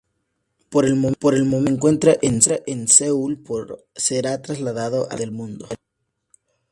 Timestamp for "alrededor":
5.03-5.19